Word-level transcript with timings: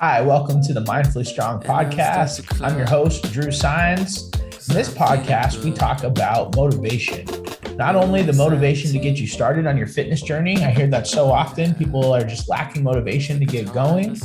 Hi, 0.00 0.22
welcome 0.22 0.62
to 0.62 0.72
the 0.72 0.82
Mindfully 0.82 1.26
Strong 1.26 1.62
podcast. 1.62 2.64
I'm 2.64 2.78
your 2.78 2.86
host, 2.86 3.32
Drew 3.32 3.50
Signs. 3.50 4.30
In 4.68 4.74
this 4.74 4.88
podcast, 4.88 5.64
we 5.64 5.72
talk 5.72 6.04
about 6.04 6.54
motivation. 6.54 7.26
Not 7.76 7.96
only 7.96 8.22
the 8.22 8.32
motivation 8.32 8.92
to 8.92 9.00
get 9.00 9.18
you 9.18 9.26
started 9.26 9.66
on 9.66 9.76
your 9.76 9.88
fitness 9.88 10.22
journey, 10.22 10.62
I 10.62 10.70
hear 10.70 10.86
that 10.86 11.08
so 11.08 11.32
often 11.32 11.74
people 11.74 12.12
are 12.14 12.22
just 12.22 12.48
lacking 12.48 12.84
motivation 12.84 13.40
to 13.40 13.44
get 13.44 13.72
going, 13.72 14.16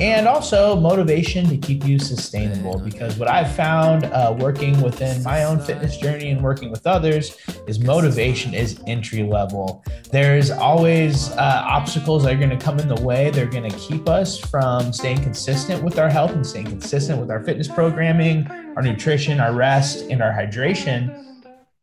and 0.00 0.26
also 0.26 0.76
motivation 0.76 1.46
to 1.48 1.58
keep 1.58 1.84
you 1.84 1.98
sustainable. 1.98 2.78
Because 2.78 3.18
what 3.18 3.28
I've 3.28 3.54
found 3.54 4.06
uh, 4.06 4.34
working 4.38 4.80
within 4.80 5.22
my 5.22 5.44
own 5.44 5.60
fitness 5.60 5.98
journey 5.98 6.30
and 6.30 6.42
working 6.42 6.70
with 6.70 6.86
others 6.86 7.36
is 7.66 7.78
motivation 7.78 8.54
is 8.54 8.80
entry 8.86 9.22
level. 9.22 9.84
There's 10.10 10.50
always 10.50 11.28
uh, 11.32 11.62
obstacles 11.66 12.24
that 12.24 12.34
are 12.34 12.38
going 12.38 12.50
to 12.50 12.56
come 12.56 12.78
in 12.80 12.88
the 12.88 13.00
way. 13.02 13.30
They're 13.30 13.44
going 13.44 13.70
to 13.70 13.76
keep 13.76 14.08
us 14.08 14.38
from 14.38 14.92
staying 14.92 15.22
consistent 15.22 15.84
with 15.84 15.98
our 15.98 16.08
health 16.08 16.30
and 16.30 16.46
staying 16.46 16.66
consistent 16.66 17.20
with 17.20 17.30
our 17.30 17.44
fitness 17.44 17.68
programming, 17.68 18.46
our 18.76 18.82
nutrition, 18.82 19.38
our 19.38 19.52
rest, 19.52 20.06
and 20.10 20.22
our 20.22 20.32
hydration. 20.32 21.26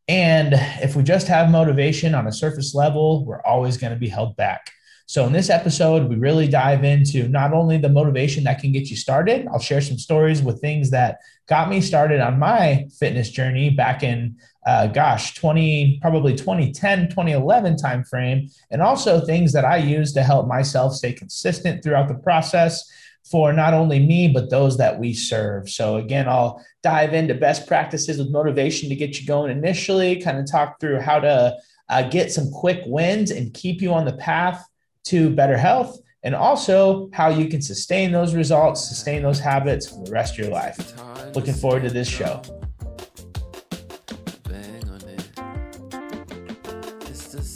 And 0.07 0.53
if 0.81 0.95
we 0.95 1.03
just 1.03 1.27
have 1.27 1.51
motivation 1.51 2.15
on 2.15 2.25
a 2.25 2.31
surface 2.31 2.73
level, 2.73 3.25
we're 3.25 3.41
always 3.43 3.77
going 3.77 3.93
to 3.93 3.99
be 3.99 4.07
held 4.07 4.35
back. 4.37 4.71
So, 5.09 5.25
in 5.25 5.31
this 5.31 5.49
episode, 5.49 6.09
we 6.09 6.17
really 6.17 6.49
dive 6.49 6.83
into 6.83 7.29
not 7.29 7.53
only 7.53 7.77
the 7.77 7.87
motivation 7.87 8.43
that 8.43 8.59
can 8.59 8.73
get 8.73 8.89
you 8.89 8.97
started, 8.97 9.47
I'll 9.47 9.57
share 9.57 9.79
some 9.79 9.97
stories 9.97 10.41
with 10.41 10.59
things 10.59 10.89
that 10.89 11.19
got 11.47 11.69
me 11.69 11.79
started 11.79 12.19
on 12.19 12.37
my 12.37 12.89
fitness 12.99 13.29
journey 13.29 13.69
back 13.69 14.03
in, 14.03 14.35
uh, 14.65 14.87
gosh, 14.87 15.33
20, 15.35 15.99
probably 16.01 16.35
2010, 16.35 17.07
2011 17.07 17.77
timeframe, 17.77 18.53
and 18.69 18.81
also 18.81 19.21
things 19.21 19.53
that 19.53 19.63
I 19.63 19.77
use 19.77 20.11
to 20.11 20.23
help 20.23 20.45
myself 20.45 20.93
stay 20.93 21.13
consistent 21.13 21.81
throughout 21.81 22.09
the 22.09 22.15
process 22.15 22.83
for 23.23 23.53
not 23.53 23.73
only 23.73 23.99
me, 24.05 24.27
but 24.27 24.49
those 24.49 24.75
that 24.75 24.99
we 24.99 25.13
serve. 25.13 25.69
So, 25.69 25.95
again, 25.95 26.27
I'll 26.27 26.61
dive 26.83 27.13
into 27.13 27.33
best 27.33 27.65
practices 27.65 28.17
with 28.17 28.29
motivation 28.29 28.89
to 28.89 28.95
get 28.95 29.21
you 29.21 29.25
going 29.25 29.51
initially, 29.51 30.21
kind 30.21 30.37
of 30.37 30.51
talk 30.51 30.81
through 30.81 30.99
how 30.99 31.21
to 31.21 31.55
uh, 31.87 32.09
get 32.09 32.29
some 32.29 32.51
quick 32.51 32.81
wins 32.85 33.31
and 33.31 33.53
keep 33.53 33.81
you 33.81 33.93
on 33.93 34.03
the 34.03 34.17
path 34.17 34.67
to 35.09 35.29
better 35.29 35.57
health, 35.57 35.99
and 36.23 36.35
also 36.35 37.09
how 37.13 37.29
you 37.29 37.47
can 37.47 37.61
sustain 37.61 38.11
those 38.11 38.35
results, 38.35 38.87
sustain 38.87 39.23
those 39.23 39.39
habits 39.39 39.89
for 39.89 40.03
the 40.03 40.11
rest 40.11 40.33
of 40.33 40.39
your 40.39 40.51
life. 40.51 40.93
Looking 41.35 41.53
forward 41.53 41.83
to 41.83 41.89
this 41.89 42.07
show. 42.07 42.41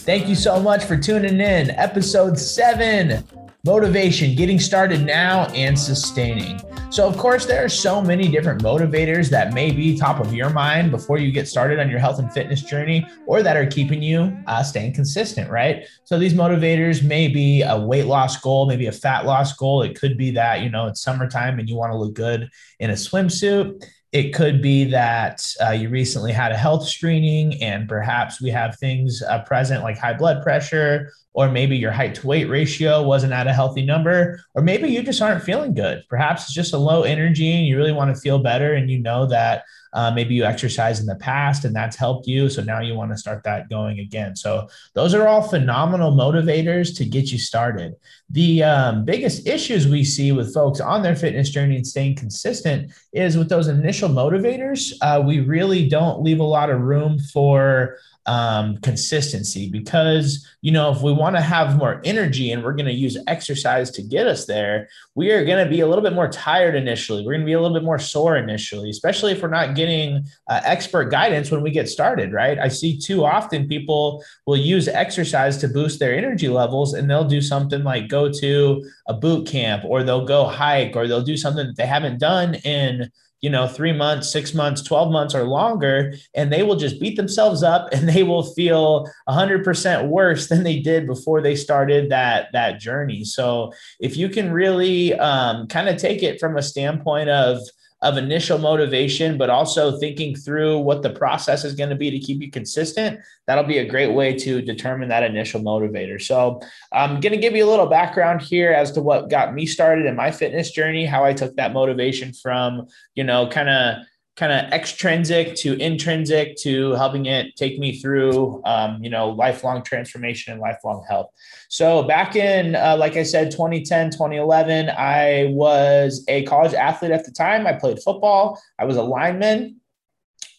Thank 0.03 0.27
you 0.27 0.35
so 0.35 0.59
much 0.59 0.83
for 0.83 0.97
tuning 0.97 1.39
in. 1.39 1.69
Episode 1.71 2.37
seven 2.37 3.23
motivation, 3.63 4.35
getting 4.35 4.59
started 4.59 5.05
now 5.05 5.45
and 5.49 5.77
sustaining. 5.77 6.59
So, 6.91 7.07
of 7.07 7.15
course, 7.17 7.45
there 7.45 7.63
are 7.63 7.69
so 7.69 8.01
many 8.01 8.27
different 8.27 8.61
motivators 8.61 9.29
that 9.29 9.53
may 9.53 9.71
be 9.71 9.97
top 9.97 10.19
of 10.19 10.33
your 10.33 10.49
mind 10.49 10.91
before 10.91 11.17
you 11.19 11.31
get 11.31 11.47
started 11.47 11.79
on 11.79 11.89
your 11.89 11.99
health 11.99 12.19
and 12.19 12.29
fitness 12.33 12.63
journey 12.63 13.07
or 13.25 13.41
that 13.41 13.55
are 13.55 13.65
keeping 13.65 14.01
you 14.01 14.37
uh, 14.45 14.61
staying 14.61 14.91
consistent, 14.91 15.49
right? 15.49 15.87
So, 16.03 16.19
these 16.19 16.33
motivators 16.33 17.01
may 17.01 17.29
be 17.29 17.61
a 17.61 17.79
weight 17.79 18.07
loss 18.07 18.41
goal, 18.41 18.65
maybe 18.65 18.87
a 18.87 18.91
fat 18.91 19.25
loss 19.25 19.53
goal. 19.53 19.83
It 19.83 19.97
could 19.97 20.17
be 20.17 20.31
that, 20.31 20.63
you 20.63 20.69
know, 20.69 20.87
it's 20.87 21.01
summertime 21.01 21.59
and 21.59 21.69
you 21.69 21.77
want 21.77 21.93
to 21.93 21.97
look 21.97 22.13
good 22.13 22.49
in 22.79 22.89
a 22.89 22.95
swimsuit. 22.95 23.81
It 24.11 24.33
could 24.33 24.61
be 24.61 24.83
that 24.85 25.45
uh, 25.63 25.69
you 25.69 25.87
recently 25.87 26.33
had 26.33 26.51
a 26.51 26.57
health 26.57 26.85
screening 26.85 27.61
and 27.63 27.87
perhaps 27.87 28.41
we 28.41 28.49
have 28.49 28.77
things 28.77 29.21
uh, 29.21 29.41
present 29.43 29.83
like 29.83 29.97
high 29.97 30.13
blood 30.13 30.43
pressure, 30.43 31.11
or 31.33 31.49
maybe 31.49 31.77
your 31.77 31.91
height 31.91 32.15
to 32.15 32.27
weight 32.27 32.49
ratio 32.49 33.03
wasn't 33.03 33.31
at 33.31 33.47
a 33.47 33.53
healthy 33.53 33.85
number, 33.85 34.41
or 34.53 34.61
maybe 34.61 34.89
you 34.89 35.01
just 35.01 35.21
aren't 35.21 35.43
feeling 35.43 35.73
good. 35.73 36.03
Perhaps 36.09 36.43
it's 36.43 36.53
just 36.53 36.73
a 36.73 36.77
low 36.77 37.03
energy 37.03 37.51
and 37.53 37.65
you 37.65 37.77
really 37.77 37.93
want 37.93 38.13
to 38.13 38.21
feel 38.21 38.39
better 38.39 38.73
and 38.73 38.91
you 38.91 38.99
know 38.99 39.25
that 39.27 39.63
uh, 39.93 40.11
maybe 40.11 40.33
you 40.33 40.43
exercise 40.43 40.99
in 40.99 41.05
the 41.05 41.15
past 41.15 41.65
and 41.65 41.75
that's 41.75 41.95
helped 41.95 42.27
you. 42.27 42.49
So 42.49 42.63
now 42.63 42.79
you 42.79 42.95
want 42.95 43.11
to 43.11 43.17
start 43.17 43.43
that 43.43 43.69
going 43.69 43.99
again. 43.99 44.35
So 44.35 44.67
those 44.93 45.13
are 45.13 45.27
all 45.27 45.41
phenomenal 45.41 46.11
motivators 46.11 46.95
to 46.97 47.05
get 47.05 47.31
you 47.31 47.37
started. 47.37 47.95
The 48.29 48.63
um, 48.63 49.05
biggest 49.05 49.47
issues 49.47 49.87
we 49.87 50.03
see 50.03 50.31
with 50.31 50.53
folks 50.53 50.79
on 50.79 51.03
their 51.03 51.15
fitness 51.15 51.49
journey 51.49 51.75
and 51.75 51.85
staying 51.85 52.15
consistent 52.15 52.91
is 53.13 53.37
with 53.37 53.49
those 53.49 53.67
initial 53.67 54.09
motivators. 54.09 54.93
Uh, 55.01 55.21
we 55.25 55.41
really 55.41 55.89
don't 55.89 56.21
leave 56.21 56.39
a 56.39 56.43
lot 56.43 56.69
of 56.69 56.81
room 56.81 57.19
for 57.19 57.97
um, 58.27 58.77
consistency 58.77 59.69
because 59.69 60.47
you 60.61 60.71
know 60.71 60.91
if 60.91 61.01
we 61.01 61.11
want 61.11 61.35
to 61.35 61.41
have 61.41 61.77
more 61.77 62.01
energy 62.03 62.51
and 62.51 62.63
we're 62.63 62.73
going 62.73 62.85
to 62.85 62.93
use 62.93 63.17
exercise 63.27 63.89
to 63.91 64.03
get 64.03 64.27
us 64.27 64.45
there 64.45 64.87
we 65.15 65.31
are 65.31 65.43
going 65.43 65.63
to 65.63 65.69
be 65.69 65.79
a 65.79 65.87
little 65.87 66.03
bit 66.03 66.13
more 66.13 66.29
tired 66.29 66.75
initially. 66.75 67.25
We're 67.25 67.33
going 67.33 67.41
to 67.41 67.45
be 67.45 67.53
a 67.53 67.61
little 67.61 67.75
bit 67.75 67.83
more 67.83 67.97
sore 67.97 68.37
initially 68.37 68.91
especially 68.91 69.31
if 69.31 69.41
we're 69.41 69.49
not 69.49 69.75
getting 69.75 70.23
uh, 70.47 70.61
expert 70.63 71.05
guidance 71.05 71.49
when 71.49 71.63
we 71.63 71.71
get 71.71 71.89
started 71.89 72.31
right? 72.31 72.59
I 72.59 72.67
see 72.67 72.99
too 72.99 73.25
often 73.25 73.67
people 73.67 74.23
will 74.45 74.57
use 74.57 74.87
exercise 74.87 75.57
to 75.57 75.67
boost 75.67 75.99
their 75.99 76.15
energy 76.15 76.47
levels 76.47 76.93
and 76.93 77.09
they'll 77.09 77.25
do 77.25 77.41
something 77.41 77.83
like 77.83 78.07
go 78.07 78.31
to 78.31 78.87
a 79.07 79.15
boot 79.15 79.47
camp 79.47 79.83
or 79.85 80.03
they'll 80.03 80.25
go 80.25 80.45
hike 80.45 80.95
or 80.95 81.07
they'll 81.07 81.23
do 81.23 81.37
something 81.37 81.65
that 81.65 81.77
they 81.77 81.87
haven't 81.87 82.19
done 82.19 82.55
in 82.55 83.09
you 83.41 83.49
know, 83.49 83.67
three 83.67 83.91
months, 83.91 84.31
six 84.31 84.53
months, 84.53 84.83
12 84.83 85.11
months 85.11 85.33
or 85.33 85.43
longer, 85.43 86.13
and 86.35 86.53
they 86.53 86.63
will 86.63 86.75
just 86.75 86.99
beat 86.99 87.17
themselves 87.17 87.63
up 87.63 87.89
and 87.93 88.07
they 88.07 88.23
will 88.23 88.43
feel 88.53 89.09
100% 89.27 90.07
worse 90.07 90.47
than 90.47 90.63
they 90.63 90.79
did 90.79 91.07
before 91.07 91.41
they 91.41 91.55
started 91.55 92.09
that, 92.09 92.49
that 92.53 92.79
journey. 92.79 93.23
So 93.23 93.73
if 93.99 94.15
you 94.15 94.29
can 94.29 94.51
really 94.51 95.13
um, 95.15 95.67
kind 95.67 95.89
of 95.89 95.97
take 95.97 96.23
it 96.23 96.39
from 96.39 96.57
a 96.57 96.61
standpoint 96.61 97.29
of, 97.29 97.59
of 98.01 98.17
initial 98.17 98.57
motivation, 98.57 99.37
but 99.37 99.49
also 99.49 99.97
thinking 99.99 100.35
through 100.35 100.79
what 100.79 101.03
the 101.03 101.09
process 101.11 101.63
is 101.63 101.75
going 101.75 101.89
to 101.89 101.95
be 101.95 102.09
to 102.09 102.19
keep 102.19 102.41
you 102.41 102.49
consistent, 102.49 103.19
that'll 103.47 103.63
be 103.63 103.77
a 103.77 103.87
great 103.87 104.13
way 104.13 104.35
to 104.37 104.61
determine 104.61 105.09
that 105.09 105.23
initial 105.23 105.61
motivator. 105.61 106.21
So, 106.21 106.61
I'm 106.91 107.19
going 107.19 107.33
to 107.33 107.37
give 107.37 107.55
you 107.55 107.65
a 107.65 107.69
little 107.69 107.87
background 107.87 108.41
here 108.41 108.71
as 108.71 108.91
to 108.93 109.01
what 109.01 109.29
got 109.29 109.53
me 109.53 109.65
started 109.65 110.05
in 110.05 110.15
my 110.15 110.31
fitness 110.31 110.71
journey, 110.71 111.05
how 111.05 111.23
I 111.23 111.33
took 111.33 111.55
that 111.55 111.73
motivation 111.73 112.33
from, 112.33 112.87
you 113.15 113.23
know, 113.23 113.47
kind 113.47 113.69
of 113.69 114.05
kind 114.37 114.51
of 114.51 114.71
extrinsic 114.71 115.55
to 115.55 115.73
intrinsic 115.77 116.55
to 116.55 116.91
helping 116.93 117.25
it 117.25 117.55
take 117.57 117.77
me 117.77 117.99
through 117.99 118.61
um, 118.65 119.03
you 119.03 119.09
know 119.09 119.29
lifelong 119.29 119.83
transformation 119.83 120.53
and 120.53 120.61
lifelong 120.61 121.03
health 121.09 121.27
so 121.67 122.03
back 122.03 122.35
in 122.35 122.75
uh, 122.75 122.95
like 122.97 123.17
i 123.17 123.23
said 123.23 123.51
2010 123.51 124.11
2011 124.11 124.89
i 124.91 125.49
was 125.51 126.23
a 126.29 126.43
college 126.43 126.73
athlete 126.73 127.11
at 127.11 127.25
the 127.25 127.31
time. 127.31 127.67
I 127.67 127.73
played 127.73 128.01
football. 128.01 128.61
I 128.79 128.85
was 128.85 128.95
a 128.95 129.03
lineman. 129.03 129.77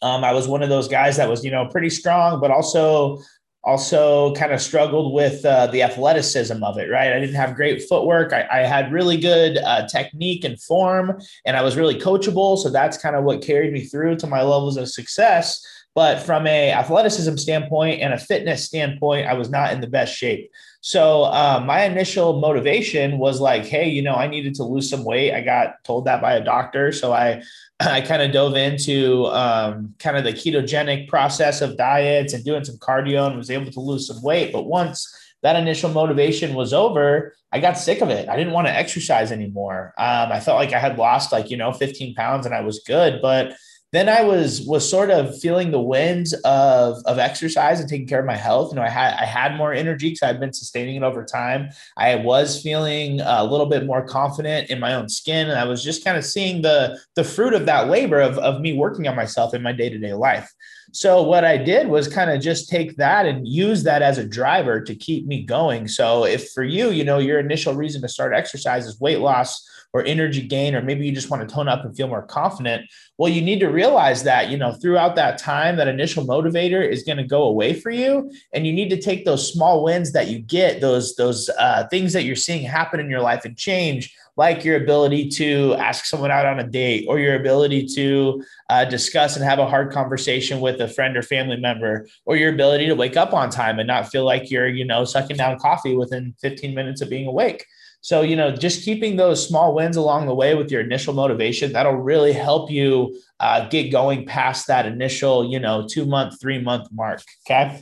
Um, 0.03 0.25
i 0.25 0.33
was 0.33 0.49
one 0.49 0.63
of 0.63 0.69
those 0.69 0.89
guys 0.89 1.17
that 1.17 1.29
was 1.29 1.45
you 1.45 1.51
know 1.51 1.67
pretty 1.69 1.91
strong 1.91 2.41
but 2.41 2.51
also 2.51 3.23
also 3.65 4.35
kind 4.35 4.53
of 4.53 4.61
struggled 4.61 5.13
with 5.13 5.45
uh, 5.45 5.67
the 5.69 5.83
athleticism 5.83 6.63
of 6.63 6.79
it 6.79 6.91
right? 6.91 7.13
I 7.13 7.21
didn't 7.21 7.37
have 7.37 7.55
great 7.55 7.83
footwork. 7.89 8.33
I, 8.33 8.47
I 8.51 8.59
had 8.61 8.93
really 8.93 9.17
good 9.17 9.59
uh, 9.59 9.87
technique 9.89 10.45
and 10.45 10.61
form 10.61 11.21
and 11.45 11.57
i 11.57 11.63
was 11.63 11.77
really 11.77 11.99
coachable 11.99 12.59
so 12.59 12.71
that's 12.71 12.97
kind 12.97 13.17
of 13.17 13.25
what 13.25 13.43
carried 13.43 13.73
me 13.73 13.85
through 13.85 14.17
to 14.17 14.27
my 14.27 14.43
levels 14.43 14.77
of 14.77 14.89
success 14.89 15.65
but 15.95 16.21
from 16.21 16.47
a 16.47 16.73
athleticism 16.73 17.37
standpoint 17.37 18.01
and 18.01 18.13
a 18.15 18.19
fitness 18.19 18.65
standpoint 18.65 19.27
i 19.27 19.35
was 19.35 19.51
not 19.51 19.73
in 19.73 19.81
the 19.81 19.87
best 19.87 20.15
shape 20.15 20.51
so 20.81 21.25
uh, 21.25 21.63
my 21.65 21.85
initial 21.85 22.41
motivation 22.41 23.19
was 23.19 23.41
like 23.41 23.65
hey 23.65 23.89
you 23.89 24.03
know 24.03 24.15
i 24.15 24.27
needed 24.27 24.55
to 24.55 24.65
lose 24.65 24.89
some 24.89 25.05
weight 25.05 25.33
i 25.33 25.41
got 25.41 25.83
told 25.85 26.05
that 26.05 26.21
by 26.21 26.35
a 26.35 26.45
doctor 26.45 26.93
so 26.93 27.13
i 27.13 27.43
I 27.91 28.01
kind 28.01 28.23
of 28.23 28.33
dove 28.33 28.55
into 28.55 29.27
um, 29.27 29.95
kind 29.99 30.17
of 30.17 30.25
the 30.25 30.33
ketogenic 30.33 31.09
process 31.09 31.61
of 31.61 31.77
diets 31.77 32.33
and 32.33 32.45
doing 32.45 32.65
some 32.65 32.77
cardio 32.77 33.27
and 33.27 33.37
was 33.37 33.51
able 33.51 33.71
to 33.73 33.81
lose 33.81 34.07
some 34.07 34.23
weight. 34.23 34.53
But 34.53 34.67
once 34.67 35.13
that 35.43 35.57
initial 35.57 35.91
motivation 35.91 36.55
was 36.55 36.73
over, 36.73 37.35
I 37.51 37.59
got 37.59 37.77
sick 37.77 38.01
of 38.01 38.09
it. 38.09 38.29
I 38.29 38.37
didn't 38.37 38.53
want 38.53 38.69
to 38.69 38.77
exercise 38.77 39.33
anymore. 39.33 39.95
Um, 39.99 40.31
I 40.31 40.41
felt 40.41 40.59
like 40.59 40.73
I 40.73 40.79
had 40.79 40.99
lost 40.99 41.33
like, 41.33 41.51
you 41.51 41.57
know, 41.57 41.73
15 41.73 42.15
pounds 42.15 42.47
and 42.47 42.55
I 42.55 42.61
was 42.61 42.83
good. 42.87 43.21
But 43.21 43.55
then 43.93 44.09
I 44.09 44.23
was 44.23 44.63
was 44.63 44.89
sort 44.89 45.11
of 45.11 45.39
feeling 45.39 45.71
the 45.71 45.81
winds 45.81 46.33
of 46.45 47.03
of 47.05 47.19
exercise 47.19 47.79
and 47.79 47.89
taking 47.89 48.07
care 48.07 48.21
of 48.21 48.27
my 48.27 48.37
health. 48.37 48.73
You 48.73 48.77
know, 48.77 48.83
I 48.83 48.89
had 48.89 49.15
I 49.15 49.27
had 49.27 49.57
more 49.57 49.73
energy 49.73 50.11
because 50.11 50.29
I'd 50.29 50.41
been 50.41 50.53
sustaining 50.53 50.97
it 50.97 51.03
over 51.03 51.25
time. 51.25 51.69
I 51.97 52.17
was 52.17 52.63
feeling 52.63 53.21
a 53.21 53.45
little 53.45 53.67
bit 53.67 53.85
more 53.85 54.05
confident 54.05 54.71
in 54.71 54.81
my 54.81 54.95
own 54.95 55.09
skin, 55.09 55.51
and 55.51 55.59
I 55.59 55.65
was 55.65 55.85
just 55.85 56.05
kind 56.05 56.17
of 56.17 56.25
seeing 56.25 56.63
the 56.63 56.99
the 57.17 57.25
fruit 57.25 57.53
of 57.53 57.67
that 57.67 57.89
labor 57.89 58.21
of 58.21 58.39
of 58.39 58.61
me 58.61 58.73
working 58.77 59.07
on 59.07 59.15
myself 59.15 59.55
in 59.55 59.63
my 59.63 59.73
day 59.73 59.91
to 59.91 59.99
day 59.99 60.15
life. 60.15 60.53
So 60.93 61.23
what 61.23 61.45
I 61.45 61.57
did 61.57 61.89
was 61.89 62.07
kind 62.07 62.31
of 62.31 62.41
just 62.41 62.69
take 62.69 62.97
that 62.97 63.25
and 63.27 63.49
use 63.49 63.83
that 63.85 64.03
as 64.03 64.19
a 64.19 64.27
driver 64.27 64.81
to 64.83 64.95
keep 64.95 65.27
me 65.27 65.43
going. 65.43 65.89
So 65.89 66.25
if 66.27 66.51
for 66.53 66.63
you, 66.63 66.91
you 66.91 67.03
know, 67.03 67.19
your 67.19 67.41
initial 67.41 67.75
reason 67.75 68.03
to 68.03 68.09
start 68.09 68.35
exercise 68.35 68.87
is 68.87 69.01
weight 69.01 69.21
loss 69.21 69.69
or 69.95 70.05
energy 70.05 70.41
gain, 70.41 70.75
or 70.75 70.81
maybe 70.81 71.05
you 71.05 71.13
just 71.13 71.31
want 71.31 71.47
to 71.47 71.55
tone 71.55 71.69
up 71.69 71.85
and 71.85 71.95
feel 71.95 72.09
more 72.09 72.23
confident. 72.23 72.91
Well, 73.19 73.31
you 73.31 73.43
need 73.43 73.61
to 73.61 73.69
realize 73.69 74.23
that, 74.23 74.51
you 74.51 74.57
know, 74.57 74.73
throughout 74.73 75.17
that 75.17 75.39
time, 75.39 75.77
that 75.77 75.89
initial 75.89 76.25
motivator 76.25 76.87
is 76.87 77.03
going 77.03 77.19
to 77.19 77.25
go 77.25 77.43
away 77.43 77.75
for 77.75 77.91
you. 77.91 78.31
And 78.55 78.67
you 78.67 78.73
need 78.73 78.89
to 78.91 79.01
take 79.01 79.25
those 79.25 79.53
small 79.53 79.85
wins 79.85 80.13
that 80.13 80.29
you 80.29 80.39
get, 80.39 80.81
those, 80.81 81.15
those 81.17 81.51
uh, 81.59 81.87
things 81.89 82.15
that 82.15 82.25
you're 82.25 82.37
seeing 82.37 82.65
happen 82.65 83.01
in 83.01 83.11
your 83.11 83.21
life 83.21 83.45
and 83.45 83.57
change 83.57 84.15
like 84.37 84.65
your 84.65 84.77
ability 84.77 85.29
to 85.29 85.75
ask 85.75 86.05
someone 86.05 86.31
out 86.31 86.47
on 86.47 86.59
a 86.59 86.67
date 86.67 87.05
or 87.09 87.19
your 87.19 87.37
ability 87.37 87.87
to 87.87 88.43
uh, 88.71 88.85
discuss 88.85 89.37
and 89.37 89.45
have 89.45 89.59
a 89.59 89.67
hard 89.67 89.93
conversation 89.93 90.61
with 90.61 90.81
a 90.81 90.89
friend 90.89 91.17
or 91.17 91.23
family 91.23 91.57
member 91.57 92.07
or 92.25 92.37
your 92.37 92.53
ability 92.53 92.87
to 92.87 92.95
wake 92.95 93.17
up 93.17 93.33
on 93.33 93.51
time 93.51 93.79
and 93.79 93.87
not 93.87 94.09
feel 94.09 94.25
like 94.25 94.51
you're 94.51 94.69
you 94.69 94.85
know 94.85 95.05
sucking 95.05 95.37
down 95.37 95.59
coffee 95.59 95.97
within 95.97 96.35
15 96.41 96.75
minutes 96.75 97.01
of 97.01 97.11
being 97.11 97.27
awake 97.27 97.67
so, 98.03 98.23
you 98.23 98.35
know, 98.35 98.51
just 98.51 98.85
keeping 98.85 99.15
those 99.15 99.47
small 99.47 99.77
wins 99.77 99.97
along 99.97 100.27
the 100.27 100.35
way 100.35 100.57
with 100.57 100.73
your 100.73 100.81
initial 100.81 101.15
motivation, 101.15 101.73
that'll 101.73 101.93
really 101.93 102.33
help 102.33 102.69
you 102.69 103.17
uh, 103.39 103.69
get 103.69 103.93
going 103.93 104.27
past 104.27 104.67
that 104.67 104.87
initial, 104.87 105.49
you 105.49 105.61
know, 105.61 105.87
two 105.89 106.05
month, 106.05 106.41
three 106.41 106.61
month 106.61 106.89
mark. 106.91 107.23
Okay. 107.47 107.81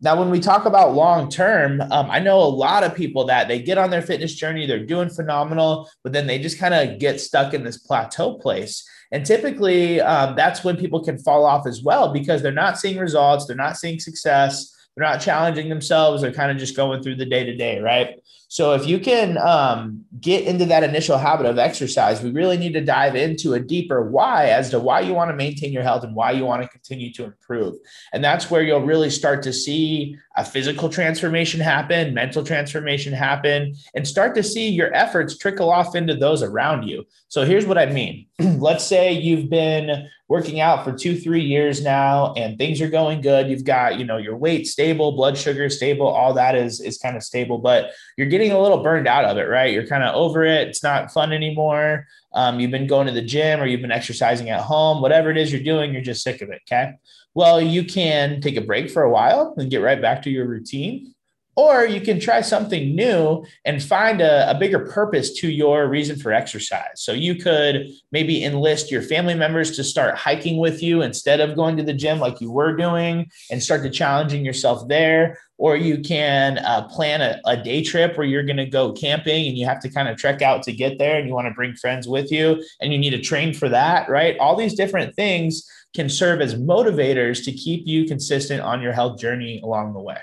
Now, 0.00 0.16
when 0.16 0.30
we 0.30 0.38
talk 0.38 0.64
about 0.64 0.94
long 0.94 1.28
term, 1.28 1.80
um, 1.80 2.08
I 2.08 2.20
know 2.20 2.38
a 2.38 2.44
lot 2.44 2.84
of 2.84 2.94
people 2.94 3.24
that 3.26 3.48
they 3.48 3.60
get 3.60 3.78
on 3.78 3.90
their 3.90 4.02
fitness 4.02 4.34
journey, 4.34 4.64
they're 4.64 4.86
doing 4.86 5.10
phenomenal, 5.10 5.90
but 6.04 6.12
then 6.12 6.28
they 6.28 6.38
just 6.38 6.58
kind 6.58 6.72
of 6.72 7.00
get 7.00 7.20
stuck 7.20 7.52
in 7.52 7.64
this 7.64 7.78
plateau 7.78 8.34
place. 8.34 8.88
And 9.10 9.26
typically, 9.26 10.00
um, 10.00 10.36
that's 10.36 10.62
when 10.62 10.76
people 10.76 11.02
can 11.02 11.18
fall 11.18 11.44
off 11.44 11.66
as 11.66 11.82
well 11.82 12.12
because 12.12 12.42
they're 12.42 12.52
not 12.52 12.78
seeing 12.78 12.98
results, 12.98 13.46
they're 13.46 13.56
not 13.56 13.76
seeing 13.76 13.98
success, 13.98 14.72
they're 14.94 15.06
not 15.06 15.20
challenging 15.20 15.68
themselves, 15.68 16.22
they're 16.22 16.32
kind 16.32 16.52
of 16.52 16.58
just 16.58 16.76
going 16.76 17.02
through 17.02 17.16
the 17.16 17.26
day 17.26 17.44
to 17.44 17.56
day, 17.56 17.80
right? 17.80 18.20
So 18.50 18.72
if 18.72 18.86
you 18.86 18.98
can 18.98 19.36
um, 19.36 20.06
get 20.20 20.46
into 20.46 20.64
that 20.66 20.82
initial 20.82 21.18
habit 21.18 21.44
of 21.44 21.58
exercise, 21.58 22.22
we 22.22 22.30
really 22.30 22.56
need 22.56 22.72
to 22.72 22.80
dive 22.80 23.14
into 23.14 23.52
a 23.52 23.60
deeper 23.60 24.10
why 24.10 24.46
as 24.46 24.70
to 24.70 24.80
why 24.80 25.00
you 25.00 25.12
want 25.12 25.30
to 25.30 25.36
maintain 25.36 25.70
your 25.70 25.82
health 25.82 26.02
and 26.02 26.14
why 26.14 26.30
you 26.30 26.46
want 26.46 26.62
to 26.62 26.68
continue 26.68 27.12
to 27.12 27.24
improve. 27.24 27.74
And 28.14 28.24
that's 28.24 28.50
where 28.50 28.62
you'll 28.62 28.80
really 28.80 29.10
start 29.10 29.42
to 29.42 29.52
see 29.52 30.16
a 30.38 30.44
physical 30.46 30.88
transformation 30.88 31.60
happen, 31.60 32.14
mental 32.14 32.42
transformation 32.42 33.12
happen, 33.12 33.74
and 33.94 34.08
start 34.08 34.34
to 34.36 34.42
see 34.42 34.70
your 34.70 34.94
efforts 34.94 35.36
trickle 35.36 35.70
off 35.70 35.94
into 35.94 36.14
those 36.14 36.42
around 36.42 36.84
you. 36.84 37.04
So 37.28 37.44
here's 37.44 37.66
what 37.66 37.76
I 37.76 37.86
mean. 37.86 38.26
Let's 38.38 38.84
say 38.84 39.12
you've 39.12 39.50
been 39.50 40.08
working 40.28 40.60
out 40.60 40.84
for 40.84 40.92
two, 40.92 41.18
three 41.18 41.42
years 41.42 41.82
now, 41.82 42.34
and 42.34 42.56
things 42.56 42.80
are 42.80 42.88
going 42.88 43.20
good. 43.22 43.48
You've 43.48 43.64
got, 43.64 43.98
you 43.98 44.04
know, 44.04 44.18
your 44.18 44.36
weight 44.36 44.66
stable, 44.66 45.12
blood 45.12 45.36
sugar 45.36 45.68
stable, 45.70 46.06
all 46.06 46.34
that 46.34 46.54
is 46.54 46.80
is 46.80 46.98
kind 46.98 47.16
of 47.16 47.22
stable, 47.22 47.58
but 47.58 47.90
you're 48.16 48.26
getting 48.26 48.37
a 48.52 48.58
little 48.58 48.82
burned 48.82 49.06
out 49.06 49.24
of 49.24 49.36
it, 49.36 49.48
right? 49.48 49.72
You're 49.72 49.86
kind 49.86 50.02
of 50.02 50.14
over 50.14 50.44
it. 50.44 50.68
It's 50.68 50.82
not 50.82 51.12
fun 51.12 51.32
anymore. 51.32 52.06
Um, 52.32 52.60
you've 52.60 52.70
been 52.70 52.86
going 52.86 53.06
to 53.06 53.12
the 53.12 53.22
gym 53.22 53.60
or 53.60 53.66
you've 53.66 53.80
been 53.80 53.90
exercising 53.90 54.50
at 54.50 54.60
home, 54.60 55.02
whatever 55.02 55.30
it 55.30 55.36
is 55.36 55.52
you're 55.52 55.62
doing, 55.62 55.92
you're 55.92 56.02
just 56.02 56.22
sick 56.22 56.42
of 56.42 56.50
it. 56.50 56.62
Okay. 56.70 56.94
Well, 57.34 57.60
you 57.60 57.84
can 57.84 58.40
take 58.40 58.56
a 58.56 58.60
break 58.60 58.90
for 58.90 59.02
a 59.02 59.10
while 59.10 59.54
and 59.56 59.70
get 59.70 59.82
right 59.82 60.00
back 60.00 60.22
to 60.22 60.30
your 60.30 60.46
routine 60.46 61.14
or 61.58 61.84
you 61.84 62.00
can 62.00 62.20
try 62.20 62.40
something 62.40 62.94
new 62.94 63.44
and 63.64 63.82
find 63.82 64.20
a, 64.20 64.48
a, 64.48 64.54
bigger 64.56 64.78
purpose 64.78 65.32
to 65.40 65.50
your 65.50 65.88
reason 65.88 66.16
for 66.16 66.32
exercise. 66.32 66.94
So 66.94 67.10
you 67.10 67.34
could 67.34 67.88
maybe 68.12 68.44
enlist 68.44 68.92
your 68.92 69.02
family 69.02 69.34
members 69.34 69.74
to 69.74 69.82
start 69.82 70.14
hiking 70.16 70.58
with 70.58 70.84
you 70.84 71.02
instead 71.02 71.40
of 71.40 71.56
going 71.56 71.76
to 71.76 71.82
the 71.82 71.92
gym 71.92 72.20
like 72.20 72.40
you 72.40 72.52
were 72.52 72.76
doing 72.76 73.28
and 73.50 73.60
start 73.60 73.82
to 73.82 73.90
challenging 73.90 74.44
yourself 74.44 74.86
there. 74.86 75.36
Or 75.56 75.74
you 75.74 75.98
can 75.98 76.58
uh, 76.58 76.86
plan 76.86 77.20
a, 77.22 77.40
a 77.44 77.56
day 77.56 77.82
trip 77.82 78.16
where 78.16 78.26
you're 78.28 78.44
going 78.44 78.58
to 78.58 78.66
go 78.66 78.92
camping 78.92 79.48
and 79.48 79.58
you 79.58 79.66
have 79.66 79.80
to 79.80 79.90
kind 79.90 80.08
of 80.08 80.16
trek 80.16 80.42
out 80.42 80.62
to 80.62 80.72
get 80.72 81.00
there 81.00 81.18
and 81.18 81.26
you 81.26 81.34
want 81.34 81.48
to 81.48 81.54
bring 81.54 81.74
friends 81.74 82.06
with 82.06 82.30
you 82.30 82.62
and 82.80 82.92
you 82.92 83.00
need 83.00 83.10
to 83.10 83.20
train 83.20 83.52
for 83.52 83.68
that, 83.68 84.08
right? 84.08 84.38
All 84.38 84.54
these 84.54 84.74
different 84.74 85.16
things 85.16 85.68
can 85.92 86.08
serve 86.08 86.40
as 86.40 86.54
motivators 86.54 87.44
to 87.46 87.50
keep 87.50 87.84
you 87.84 88.04
consistent 88.04 88.60
on 88.60 88.80
your 88.80 88.92
health 88.92 89.18
journey 89.18 89.60
along 89.64 89.94
the 89.94 90.00
way. 90.00 90.18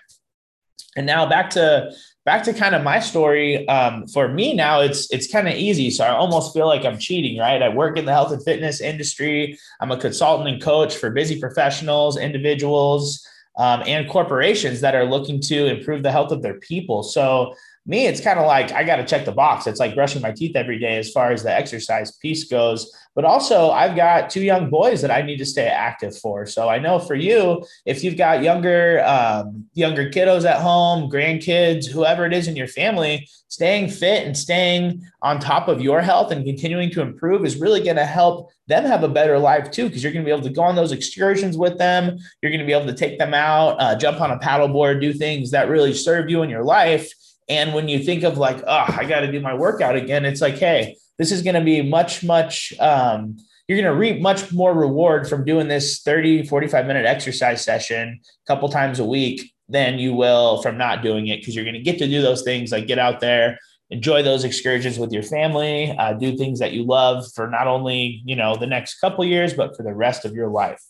And 0.95 1.05
now 1.05 1.25
back 1.25 1.49
to 1.51 1.91
back 2.25 2.43
to 2.43 2.53
kind 2.53 2.73
of 2.73 2.83
my 2.83 2.99
story. 2.99 3.67
Um, 3.67 4.07
for 4.07 4.27
me 4.27 4.53
now, 4.53 4.81
it's 4.81 5.11
it's 5.11 5.31
kind 5.31 5.47
of 5.47 5.53
easy. 5.53 5.91
So 5.91 6.03
I 6.03 6.09
almost 6.09 6.53
feel 6.53 6.67
like 6.67 6.85
I'm 6.85 6.97
cheating, 6.97 7.39
right? 7.39 7.61
I 7.61 7.69
work 7.69 7.97
in 7.97 8.05
the 8.05 8.13
health 8.13 8.31
and 8.31 8.43
fitness 8.43 8.81
industry. 8.81 9.57
I'm 9.79 9.91
a 9.91 9.97
consultant 9.97 10.49
and 10.49 10.61
coach 10.61 10.95
for 10.95 11.09
busy 11.11 11.39
professionals, 11.39 12.17
individuals, 12.17 13.25
um, 13.57 13.83
and 13.85 14.09
corporations 14.09 14.81
that 14.81 14.95
are 14.95 15.05
looking 15.05 15.39
to 15.41 15.67
improve 15.67 16.03
the 16.03 16.11
health 16.11 16.31
of 16.31 16.41
their 16.41 16.59
people. 16.59 17.03
So 17.03 17.55
me, 17.87 18.07
it's 18.07 18.21
kind 18.21 18.39
of 18.39 18.47
like 18.47 18.71
I 18.71 18.83
got 18.83 18.95
to 18.95 19.05
check 19.05 19.25
the 19.25 19.31
box. 19.31 19.67
It's 19.67 19.79
like 19.79 19.93
brushing 19.93 20.21
my 20.21 20.31
teeth 20.31 20.55
every 20.55 20.79
day 20.79 20.97
as 20.97 21.11
far 21.11 21.31
as 21.31 21.43
the 21.43 21.53
exercise 21.53 22.11
piece 22.17 22.45
goes. 22.45 22.91
But 23.13 23.25
also, 23.25 23.69
I've 23.69 23.95
got 23.95 24.29
two 24.29 24.41
young 24.41 24.69
boys 24.69 25.01
that 25.01 25.11
I 25.11 25.21
need 25.21 25.37
to 25.37 25.45
stay 25.45 25.67
active 25.67 26.17
for. 26.17 26.45
So 26.47 26.67
I 26.67 26.79
know 26.79 26.99
for 26.99 27.15
you, 27.15 27.63
if 27.85 28.03
you've 28.03 28.17
got 28.17 28.41
younger 28.41 29.03
um, 29.05 29.65
younger 29.73 30.09
kiddos 30.09 30.49
at 30.49 30.61
home, 30.61 31.09
grandkids, 31.09 31.85
whoever 31.87 32.25
it 32.25 32.33
is 32.33 32.47
in 32.47 32.55
your 32.55 32.67
family, 32.67 33.29
staying 33.49 33.89
fit 33.89 34.25
and 34.25 34.35
staying 34.35 35.01
on 35.21 35.39
top 35.39 35.67
of 35.67 35.79
your 35.79 36.01
health 36.01 36.31
and 36.31 36.43
continuing 36.43 36.89
to 36.89 37.01
improve 37.01 37.45
is 37.45 37.57
really 37.57 37.81
going 37.83 37.95
to 37.95 38.05
help 38.05 38.51
them 38.67 38.83
have 38.83 39.03
a 39.03 39.07
better 39.07 39.37
life 39.37 39.69
too. 39.69 39.87
Because 39.87 40.03
you're 40.03 40.11
going 40.11 40.25
to 40.25 40.27
be 40.27 40.33
able 40.33 40.43
to 40.43 40.53
go 40.53 40.63
on 40.63 40.75
those 40.75 40.91
excursions 40.91 41.55
with 41.55 41.77
them. 41.77 42.17
You're 42.41 42.51
going 42.51 42.59
to 42.59 42.65
be 42.65 42.73
able 42.73 42.87
to 42.87 42.95
take 42.95 43.19
them 43.19 43.35
out, 43.35 43.79
uh, 43.79 43.95
jump 43.95 44.19
on 44.21 44.31
a 44.31 44.39
paddleboard, 44.39 45.01
do 45.01 45.13
things 45.13 45.51
that 45.51 45.69
really 45.69 45.93
serve 45.93 46.31
you 46.31 46.41
in 46.41 46.49
your 46.49 46.63
life 46.63 47.13
and 47.47 47.73
when 47.73 47.87
you 47.87 47.99
think 47.99 48.23
of 48.23 48.37
like, 48.37 48.63
oh, 48.65 48.85
I 48.87 49.05
got 49.05 49.21
to 49.21 49.31
do 49.31 49.39
my 49.39 49.53
workout 49.53 49.95
again, 49.95 50.25
it's 50.25 50.41
like, 50.41 50.57
hey, 50.57 50.97
this 51.17 51.31
is 51.31 51.41
going 51.41 51.55
to 51.55 51.61
be 51.61 51.81
much, 51.81 52.23
much, 52.23 52.73
um, 52.79 53.37
you're 53.67 53.79
going 53.79 53.91
to 53.91 53.97
reap 53.97 54.21
much 54.21 54.51
more 54.51 54.73
reward 54.73 55.27
from 55.27 55.45
doing 55.45 55.67
this 55.67 56.01
30, 56.01 56.45
45 56.45 56.85
minute 56.85 57.05
exercise 57.05 57.63
session 57.63 58.19
a 58.23 58.47
couple 58.47 58.69
times 58.69 58.99
a 58.99 59.05
week 59.05 59.53
than 59.69 59.97
you 59.97 60.13
will 60.13 60.61
from 60.61 60.77
not 60.77 61.01
doing 61.01 61.27
it 61.27 61.39
because 61.39 61.55
you're 61.55 61.65
going 61.65 61.75
to 61.75 61.81
get 61.81 61.97
to 61.97 62.07
do 62.07 62.21
those 62.21 62.43
things 62.43 62.71
like 62.71 62.87
get 62.87 62.99
out 62.99 63.19
there, 63.19 63.57
enjoy 63.89 64.21
those 64.21 64.43
excursions 64.43 64.99
with 64.99 65.11
your 65.11 65.23
family, 65.23 65.95
uh, 65.97 66.13
do 66.13 66.37
things 66.37 66.59
that 66.59 66.73
you 66.73 66.83
love 66.83 67.25
for 67.33 67.49
not 67.49 67.67
only, 67.67 68.21
you 68.25 68.35
know, 68.35 68.55
the 68.55 68.67
next 68.67 68.99
couple 68.99 69.25
years, 69.25 69.53
but 69.53 69.75
for 69.75 69.83
the 69.83 69.93
rest 69.93 70.25
of 70.25 70.33
your 70.33 70.49
life. 70.49 70.81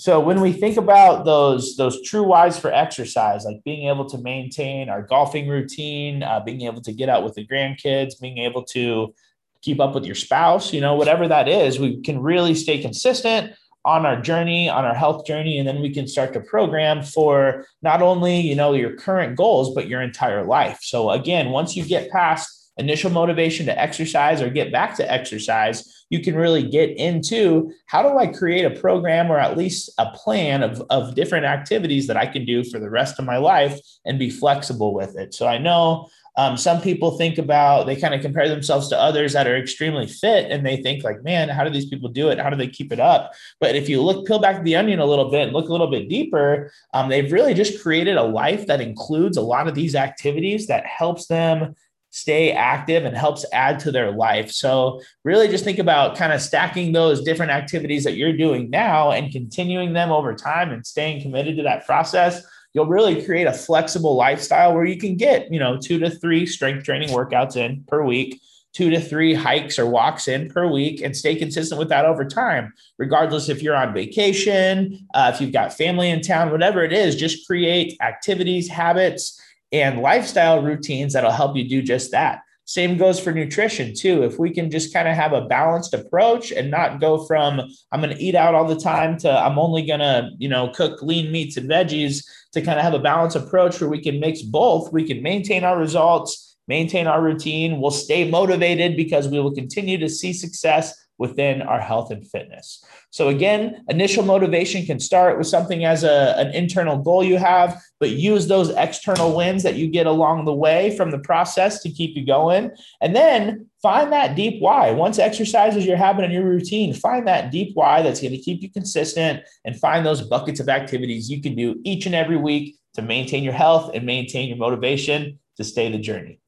So 0.00 0.20
when 0.20 0.40
we 0.40 0.52
think 0.52 0.76
about 0.76 1.24
those 1.24 1.76
those 1.76 2.00
true 2.02 2.22
whys 2.22 2.56
for 2.56 2.72
exercise, 2.72 3.44
like 3.44 3.64
being 3.64 3.88
able 3.88 4.08
to 4.10 4.18
maintain 4.18 4.88
our 4.88 5.02
golfing 5.02 5.48
routine, 5.48 6.22
uh, 6.22 6.38
being 6.38 6.62
able 6.62 6.80
to 6.82 6.92
get 6.92 7.08
out 7.08 7.24
with 7.24 7.34
the 7.34 7.44
grandkids, 7.44 8.20
being 8.20 8.38
able 8.38 8.62
to 8.66 9.12
keep 9.60 9.80
up 9.80 9.94
with 9.94 10.04
your 10.04 10.14
spouse, 10.14 10.72
you 10.72 10.80
know, 10.80 10.94
whatever 10.94 11.26
that 11.26 11.48
is, 11.48 11.80
we 11.80 12.00
can 12.00 12.20
really 12.20 12.54
stay 12.54 12.80
consistent 12.80 13.52
on 13.84 14.06
our 14.06 14.20
journey, 14.20 14.68
on 14.68 14.84
our 14.84 14.94
health 14.94 15.26
journey, 15.26 15.58
and 15.58 15.66
then 15.66 15.80
we 15.80 15.90
can 15.92 16.06
start 16.06 16.32
to 16.32 16.40
program 16.40 17.02
for 17.02 17.66
not 17.82 18.00
only 18.00 18.40
you 18.40 18.54
know 18.54 18.74
your 18.74 18.94
current 18.94 19.36
goals 19.36 19.74
but 19.74 19.88
your 19.88 20.00
entire 20.00 20.44
life. 20.44 20.78
So 20.80 21.10
again, 21.10 21.50
once 21.50 21.74
you 21.74 21.84
get 21.84 22.08
past 22.10 22.57
initial 22.78 23.10
motivation 23.10 23.66
to 23.66 23.78
exercise 23.78 24.40
or 24.40 24.50
get 24.50 24.72
back 24.72 24.96
to 24.96 25.12
exercise, 25.12 26.04
you 26.10 26.20
can 26.22 26.34
really 26.34 26.62
get 26.62 26.96
into 26.96 27.72
how 27.86 28.02
do 28.02 28.16
I 28.16 28.26
create 28.26 28.64
a 28.64 28.80
program 28.80 29.30
or 29.30 29.38
at 29.38 29.56
least 29.56 29.90
a 29.98 30.10
plan 30.10 30.62
of, 30.62 30.82
of 30.90 31.14
different 31.14 31.44
activities 31.44 32.06
that 32.06 32.16
I 32.16 32.26
can 32.26 32.44
do 32.44 32.64
for 32.64 32.78
the 32.78 32.90
rest 32.90 33.18
of 33.18 33.24
my 33.24 33.36
life 33.36 33.78
and 34.04 34.18
be 34.18 34.30
flexible 34.30 34.94
with 34.94 35.16
it. 35.16 35.34
So 35.34 35.46
I 35.46 35.58
know 35.58 36.08
um, 36.38 36.56
some 36.56 36.80
people 36.80 37.18
think 37.18 37.36
about 37.36 37.86
they 37.86 37.96
kind 37.96 38.14
of 38.14 38.22
compare 38.22 38.48
themselves 38.48 38.88
to 38.88 38.98
others 38.98 39.32
that 39.32 39.48
are 39.48 39.56
extremely 39.56 40.06
fit 40.06 40.50
and 40.50 40.64
they 40.64 40.76
think 40.76 41.02
like 41.02 41.22
man 41.24 41.48
how 41.48 41.64
do 41.64 41.70
these 41.70 41.88
people 41.88 42.08
do 42.08 42.28
it 42.28 42.38
how 42.38 42.48
do 42.48 42.56
they 42.56 42.68
keep 42.68 42.92
it 42.92 43.00
up 43.00 43.32
but 43.60 43.74
if 43.74 43.88
you 43.88 44.00
look 44.00 44.24
peel 44.24 44.38
back 44.38 44.62
the 44.62 44.76
onion 44.76 45.00
a 45.00 45.04
little 45.04 45.30
bit 45.30 45.42
and 45.42 45.52
look 45.52 45.68
a 45.68 45.72
little 45.72 45.90
bit 45.90 46.08
deeper 46.08 46.70
um, 46.94 47.08
they've 47.08 47.32
really 47.32 47.54
just 47.54 47.82
created 47.82 48.16
a 48.16 48.22
life 48.22 48.66
that 48.68 48.80
includes 48.80 49.36
a 49.36 49.42
lot 49.42 49.66
of 49.66 49.74
these 49.74 49.96
activities 49.96 50.68
that 50.68 50.86
helps 50.86 51.26
them 51.26 51.74
stay 52.18 52.52
active 52.52 53.04
and 53.04 53.16
helps 53.16 53.44
add 53.52 53.78
to 53.80 53.92
their 53.92 54.10
life. 54.10 54.50
So, 54.50 55.00
really 55.24 55.48
just 55.48 55.64
think 55.64 55.78
about 55.78 56.16
kind 56.16 56.32
of 56.32 56.40
stacking 56.40 56.92
those 56.92 57.22
different 57.22 57.52
activities 57.52 58.04
that 58.04 58.16
you're 58.16 58.36
doing 58.36 58.70
now 58.70 59.12
and 59.12 59.32
continuing 59.32 59.92
them 59.92 60.10
over 60.10 60.34
time 60.34 60.70
and 60.70 60.86
staying 60.86 61.22
committed 61.22 61.56
to 61.56 61.62
that 61.62 61.86
process. 61.86 62.42
You'll 62.74 62.86
really 62.86 63.24
create 63.24 63.46
a 63.46 63.52
flexible 63.52 64.14
lifestyle 64.14 64.74
where 64.74 64.84
you 64.84 64.98
can 64.98 65.16
get, 65.16 65.50
you 65.52 65.58
know, 65.58 65.78
two 65.78 65.98
to 66.00 66.10
three 66.10 66.46
strength 66.46 66.84
training 66.84 67.08
workouts 67.08 67.56
in 67.56 67.84
per 67.88 68.04
week, 68.04 68.40
two 68.72 68.90
to 68.90 69.00
three 69.00 69.34
hikes 69.34 69.78
or 69.78 69.86
walks 69.86 70.28
in 70.28 70.48
per 70.48 70.66
week, 70.66 71.00
and 71.00 71.16
stay 71.16 71.34
consistent 71.34 71.78
with 71.78 71.88
that 71.88 72.04
over 72.04 72.24
time, 72.24 72.72
regardless 72.98 73.48
if 73.48 73.62
you're 73.62 73.74
on 73.74 73.94
vacation, 73.94 75.06
uh, 75.14 75.30
if 75.34 75.40
you've 75.40 75.52
got 75.52 75.72
family 75.72 76.10
in 76.10 76.20
town, 76.20 76.50
whatever 76.50 76.84
it 76.84 76.92
is, 76.92 77.16
just 77.16 77.46
create 77.46 77.96
activities, 78.00 78.68
habits, 78.68 79.40
and 79.72 80.00
lifestyle 80.00 80.62
routines 80.62 81.12
that'll 81.12 81.30
help 81.30 81.56
you 81.56 81.68
do 81.68 81.82
just 81.82 82.10
that. 82.12 82.40
Same 82.64 82.98
goes 82.98 83.18
for 83.18 83.32
nutrition 83.32 83.94
too. 83.94 84.24
If 84.24 84.38
we 84.38 84.50
can 84.50 84.70
just 84.70 84.92
kind 84.92 85.08
of 85.08 85.14
have 85.14 85.32
a 85.32 85.46
balanced 85.46 85.94
approach 85.94 86.52
and 86.52 86.70
not 86.70 87.00
go 87.00 87.24
from 87.24 87.62
I'm 87.92 88.02
going 88.02 88.14
to 88.14 88.22
eat 88.22 88.34
out 88.34 88.54
all 88.54 88.66
the 88.66 88.78
time 88.78 89.16
to 89.20 89.30
I'm 89.30 89.58
only 89.58 89.86
going 89.86 90.00
to, 90.00 90.30
you 90.36 90.50
know, 90.50 90.68
cook 90.68 91.02
lean 91.02 91.32
meats 91.32 91.56
and 91.56 91.68
veggies 91.68 92.22
to 92.52 92.60
kind 92.60 92.78
of 92.78 92.84
have 92.84 92.92
a 92.92 92.98
balanced 92.98 93.36
approach 93.36 93.80
where 93.80 93.88
we 93.88 94.02
can 94.02 94.20
mix 94.20 94.42
both. 94.42 94.92
We 94.92 95.04
can 95.04 95.22
maintain 95.22 95.64
our 95.64 95.78
results, 95.78 96.58
maintain 96.66 97.06
our 97.06 97.22
routine. 97.22 97.80
We'll 97.80 97.90
stay 97.90 98.30
motivated 98.30 98.98
because 98.98 99.28
we 99.28 99.40
will 99.40 99.54
continue 99.54 99.96
to 99.96 100.08
see 100.08 100.34
success 100.34 100.94
within 101.18 101.62
our 101.62 101.80
health 101.80 102.10
and 102.10 102.26
fitness. 102.26 102.84
So, 103.10 103.28
again, 103.28 103.84
initial 103.88 104.24
motivation 104.24 104.86
can 104.86 105.00
start 105.00 105.36
with 105.36 105.48
something 105.48 105.84
as 105.84 106.04
a, 106.04 106.34
an 106.38 106.54
internal 106.54 106.98
goal 106.98 107.24
you 107.24 107.36
have, 107.36 107.80
but 107.98 108.10
use 108.10 108.46
those 108.46 108.70
external 108.70 109.36
wins 109.36 109.64
that 109.64 109.74
you 109.74 109.88
get 109.88 110.06
along 110.06 110.44
the 110.44 110.54
way 110.54 110.96
from 110.96 111.10
the 111.10 111.18
process 111.18 111.82
to 111.82 111.90
keep 111.90 112.16
you 112.16 112.24
going. 112.24 112.70
And 113.00 113.14
then 113.14 113.66
find 113.82 114.12
that 114.12 114.36
deep 114.36 114.62
why. 114.62 114.92
Once 114.92 115.18
exercise 115.18 115.76
is 115.76 115.84
your 115.84 115.96
habit 115.96 116.24
and 116.24 116.32
your 116.32 116.44
routine, 116.44 116.94
find 116.94 117.26
that 117.26 117.50
deep 117.50 117.72
why 117.74 118.02
that's 118.02 118.20
going 118.20 118.32
to 118.32 118.40
keep 118.40 118.62
you 118.62 118.70
consistent 118.70 119.42
and 119.64 119.78
find 119.78 120.06
those 120.06 120.22
buckets 120.22 120.60
of 120.60 120.68
activities 120.68 121.28
you 121.28 121.42
can 121.42 121.54
do 121.54 121.80
each 121.84 122.06
and 122.06 122.14
every 122.14 122.36
week 122.36 122.76
to 122.94 123.02
maintain 123.02 123.42
your 123.42 123.52
health 123.52 123.90
and 123.94 124.06
maintain 124.06 124.48
your 124.48 124.58
motivation 124.58 125.38
to 125.56 125.64
stay 125.64 125.90
the 125.90 125.98
journey. 125.98 126.40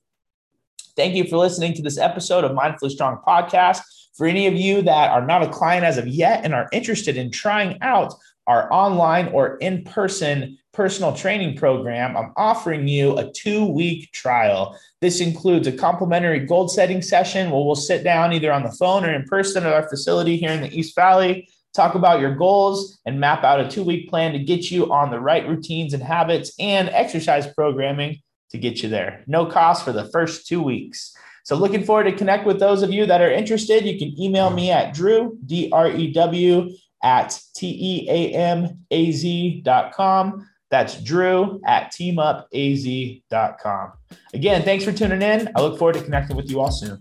Thank 0.97 1.15
you 1.15 1.25
for 1.25 1.37
listening 1.37 1.75
to 1.75 1.83
this 1.83 1.99
episode 1.99 2.45
of 2.45 2.53
Mindfully 2.53 2.91
Strong 2.91 3.23
Podcast. 3.27 3.81
For 4.21 4.27
any 4.27 4.47
of 4.47 4.53
you 4.53 4.83
that 4.83 5.11
are 5.13 5.25
not 5.25 5.43
a 5.43 5.49
client 5.49 5.83
as 5.83 5.97
of 5.97 6.07
yet 6.07 6.45
and 6.45 6.53
are 6.53 6.69
interested 6.73 7.17
in 7.17 7.31
trying 7.31 7.79
out 7.81 8.13
our 8.47 8.71
online 8.71 9.29
or 9.29 9.57
in 9.57 9.83
person 9.83 10.59
personal 10.75 11.17
training 11.17 11.57
program, 11.57 12.15
I'm 12.19 12.35
offering 12.37 12.87
you 12.87 13.17
a 13.17 13.33
two 13.33 13.65
week 13.65 14.13
trial. 14.13 14.79
This 15.01 15.23
includes 15.23 15.67
a 15.69 15.73
complimentary 15.73 16.41
goal 16.41 16.69
setting 16.69 17.01
session 17.01 17.51
where 17.51 17.65
we'll 17.65 17.75
sit 17.75 18.05
down 18.05 18.35
either 18.35 18.53
on 18.53 18.63
the 18.63 18.73
phone 18.73 19.07
or 19.07 19.15
in 19.15 19.25
person 19.25 19.65
at 19.65 19.73
our 19.73 19.89
facility 19.89 20.37
here 20.37 20.51
in 20.51 20.61
the 20.61 20.79
East 20.79 20.95
Valley, 20.95 21.49
talk 21.73 21.95
about 21.95 22.21
your 22.21 22.35
goals, 22.35 22.99
and 23.07 23.21
map 23.21 23.43
out 23.43 23.59
a 23.59 23.71
two 23.71 23.83
week 23.83 24.11
plan 24.11 24.35
to 24.35 24.39
get 24.39 24.71
you 24.71 24.93
on 24.93 25.11
the 25.11 25.19
right 25.19 25.49
routines 25.49 25.95
and 25.95 26.03
habits 26.03 26.53
and 26.59 26.91
exercise 26.91 27.47
programming 27.55 28.21
to 28.51 28.59
get 28.59 28.83
you 28.83 28.91
there. 28.91 29.25
No 29.27 29.47
cost 29.47 29.83
for 29.83 29.93
the 29.93 30.11
first 30.11 30.47
two 30.47 30.63
weeks. 30.63 31.17
So 31.45 31.57
looking 31.57 31.85
forward 31.85 32.05
to 32.05 32.13
connect 32.13 32.47
with 32.47 32.61
those 32.61 32.83
of 32.83 32.93
you 32.93 33.07
that 33.07 33.21
are 33.21 33.31
interested. 33.31 33.85
You 33.85 33.99
can 33.99 34.19
email 34.21 34.51
me 34.51 34.71
at 34.71 34.95
Drew, 34.95 35.39
D-R-E-W, 35.47 36.71
at 37.03 37.41
T-E-A-M-A-Z 37.57 39.63
dot 39.65 39.93
com. 39.93 40.47
That's 40.71 41.03
Drew 41.03 41.61
at 41.67 41.93
teamupaz.com. 41.93 43.93
Again, 44.33 44.63
thanks 44.63 44.85
for 44.85 44.93
tuning 44.93 45.23
in. 45.23 45.51
I 45.57 45.61
look 45.61 45.79
forward 45.79 45.95
to 45.95 46.03
connecting 46.03 46.37
with 46.37 46.49
you 46.51 46.61
all 46.61 46.71
soon. 46.71 47.01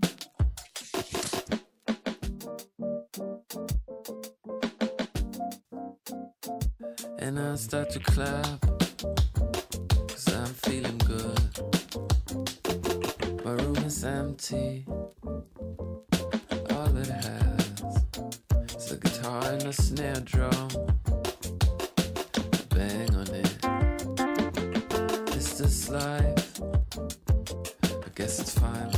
And 7.20 7.40
I 7.40 7.56
start 7.56 7.92
to 7.92 8.00
clap, 8.00 8.66
Is 14.00 14.06
empty. 14.06 14.86
All 15.26 16.96
it 16.96 17.08
has 17.08 18.06
is 18.78 18.92
a 18.94 18.96
guitar 18.96 19.44
and 19.52 19.64
a 19.64 19.74
snare 19.74 20.22
drum. 20.22 20.70
bang 22.70 23.14
on 23.14 23.28
it. 23.28 23.66
Is 25.36 25.58
this 25.58 25.90
life? 25.90 26.62
I 27.84 28.10
guess 28.16 28.40
it's 28.40 28.58
fine. 28.58 28.90